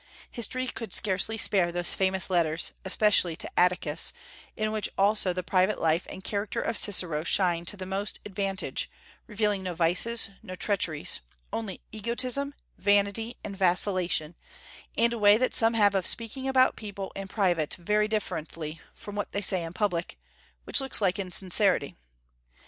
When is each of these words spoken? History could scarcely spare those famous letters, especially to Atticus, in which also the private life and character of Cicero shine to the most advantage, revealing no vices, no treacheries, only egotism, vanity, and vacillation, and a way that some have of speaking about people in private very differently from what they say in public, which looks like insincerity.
History 0.31 0.65
could 0.65 0.95
scarcely 0.95 1.37
spare 1.37 1.71
those 1.71 1.93
famous 1.93 2.31
letters, 2.31 2.71
especially 2.83 3.35
to 3.35 3.47
Atticus, 3.55 4.13
in 4.57 4.71
which 4.71 4.89
also 4.97 5.31
the 5.31 5.43
private 5.43 5.79
life 5.79 6.07
and 6.09 6.23
character 6.23 6.59
of 6.59 6.75
Cicero 6.75 7.21
shine 7.23 7.65
to 7.65 7.77
the 7.77 7.85
most 7.85 8.17
advantage, 8.25 8.89
revealing 9.27 9.61
no 9.61 9.75
vices, 9.75 10.31
no 10.41 10.55
treacheries, 10.55 11.19
only 11.53 11.79
egotism, 11.91 12.55
vanity, 12.79 13.37
and 13.43 13.55
vacillation, 13.55 14.33
and 14.97 15.13
a 15.13 15.19
way 15.19 15.37
that 15.37 15.53
some 15.53 15.75
have 15.75 15.93
of 15.93 16.07
speaking 16.07 16.47
about 16.47 16.75
people 16.75 17.11
in 17.15 17.27
private 17.27 17.75
very 17.75 18.07
differently 18.07 18.81
from 18.95 19.13
what 19.13 19.33
they 19.33 19.41
say 19.43 19.63
in 19.63 19.71
public, 19.71 20.17
which 20.63 20.81
looks 20.81 20.99
like 20.99 21.19
insincerity. 21.19 21.95